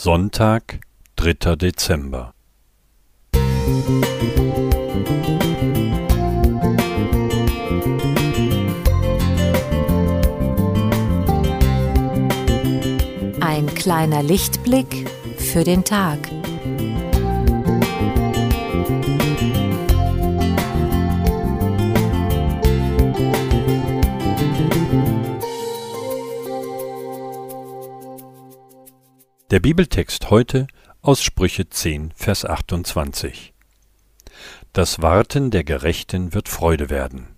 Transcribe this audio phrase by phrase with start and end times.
[0.00, 0.78] Sonntag,
[1.16, 2.32] dritter Dezember.
[13.40, 16.20] Ein kleiner Lichtblick für den Tag.
[29.50, 30.66] Der Bibeltext heute
[31.00, 33.54] aus Sprüche 10, Vers 28.
[34.74, 37.28] Das Warten der Gerechten wird Freude werden.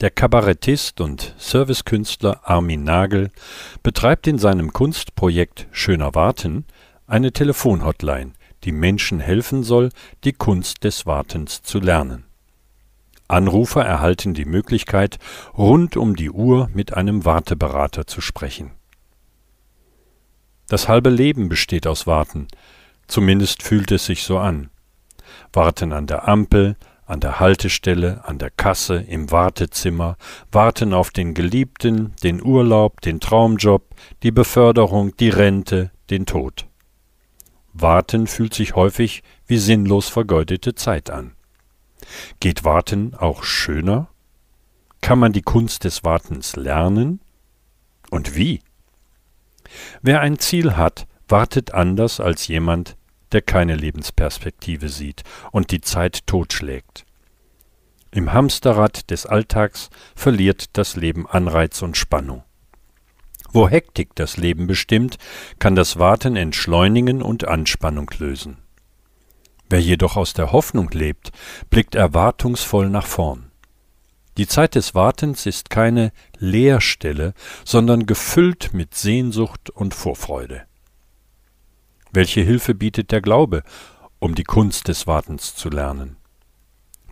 [0.00, 3.30] Der Kabarettist und Servicekünstler Armin Nagel
[3.84, 6.64] betreibt in seinem Kunstprojekt Schöner Warten
[7.06, 8.32] eine Telefonhotline,
[8.64, 9.90] die Menschen helfen soll,
[10.24, 12.24] die Kunst des Wartens zu lernen.
[13.28, 15.20] Anrufer erhalten die Möglichkeit,
[15.56, 18.72] rund um die Uhr mit einem Warteberater zu sprechen.
[20.72, 22.48] Das halbe Leben besteht aus Warten,
[23.06, 24.70] zumindest fühlt es sich so an.
[25.52, 30.16] Warten an der Ampel, an der Haltestelle, an der Kasse, im Wartezimmer,
[30.50, 33.84] warten auf den Geliebten, den Urlaub, den Traumjob,
[34.22, 36.66] die Beförderung, die Rente, den Tod.
[37.74, 41.32] Warten fühlt sich häufig wie sinnlos vergeudete Zeit an.
[42.40, 44.08] Geht Warten auch schöner?
[45.02, 47.20] Kann man die Kunst des Wartens lernen?
[48.08, 48.60] Und wie?
[50.02, 52.96] Wer ein Ziel hat, wartet anders als jemand,
[53.32, 57.04] der keine Lebensperspektive sieht und die Zeit totschlägt.
[58.10, 62.44] Im Hamsterrad des Alltags verliert das Leben Anreiz und Spannung.
[63.52, 65.16] Wo Hektik das Leben bestimmt,
[65.58, 68.58] kann das Warten entschleunigen und Anspannung lösen.
[69.68, 71.32] Wer jedoch aus der Hoffnung lebt,
[71.70, 73.51] blickt erwartungsvoll nach vorn.
[74.38, 80.62] Die Zeit des Wartens ist keine Leerstelle, sondern gefüllt mit Sehnsucht und Vorfreude.
[82.12, 83.62] Welche Hilfe bietet der Glaube,
[84.18, 86.16] um die Kunst des Wartens zu lernen?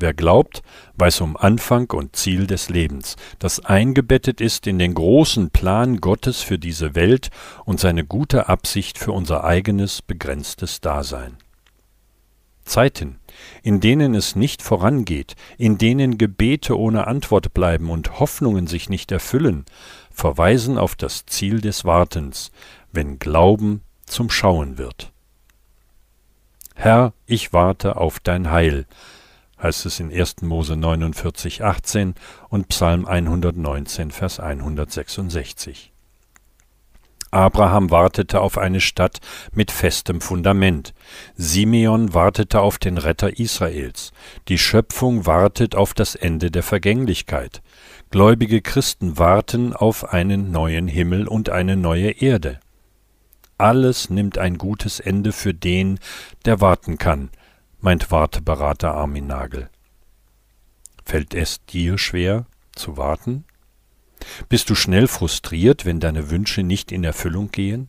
[0.00, 0.62] Wer glaubt,
[0.94, 6.40] weiß um Anfang und Ziel des Lebens, das eingebettet ist in den großen Plan Gottes
[6.40, 7.30] für diese Welt
[7.64, 11.36] und seine gute Absicht für unser eigenes begrenztes Dasein.
[12.64, 13.17] Zeiten,
[13.62, 19.12] in denen es nicht vorangeht, in denen Gebete ohne Antwort bleiben und Hoffnungen sich nicht
[19.12, 19.64] erfüllen,
[20.10, 22.50] verweisen auf das Ziel des Wartens,
[22.92, 25.12] wenn Glauben zum Schauen wird.
[26.74, 28.86] Herr, ich warte auf dein Heil,
[29.60, 30.42] heißt es in 1.
[30.42, 32.14] Mose 49, 18
[32.48, 35.92] und Psalm 119, Vers 166.
[37.30, 39.18] Abraham wartete auf eine Stadt
[39.52, 40.94] mit festem Fundament.
[41.36, 44.12] Simeon wartete auf den Retter Israels.
[44.48, 47.62] Die Schöpfung wartet auf das Ende der Vergänglichkeit.
[48.10, 52.60] Gläubige Christen warten auf einen neuen Himmel und eine neue Erde.
[53.58, 55.98] Alles nimmt ein gutes Ende für den,
[56.44, 57.30] der warten kann,
[57.80, 59.68] meint Warteberater Armin Nagel.
[61.04, 63.44] Fällt es dir schwer zu warten?
[64.48, 67.88] Bist du schnell frustriert, wenn deine Wünsche nicht in Erfüllung gehen?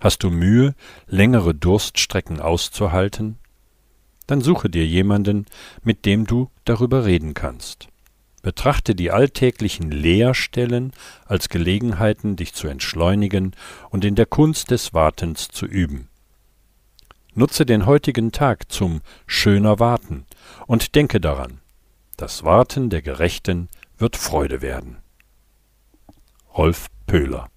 [0.00, 0.74] Hast du Mühe,
[1.06, 3.38] längere Durststrecken auszuhalten?
[4.26, 5.46] Dann suche dir jemanden,
[5.82, 7.88] mit dem du darüber reden kannst.
[8.42, 10.92] Betrachte die alltäglichen Leerstellen
[11.26, 13.56] als Gelegenheiten, dich zu entschleunigen
[13.90, 16.08] und in der Kunst des Wartens zu üben.
[17.34, 20.24] Nutze den heutigen Tag zum schöner Warten
[20.66, 21.60] und denke daran,
[22.16, 24.98] das Warten der Gerechten wird Freude werden.
[26.58, 27.48] Rolf Pöhler.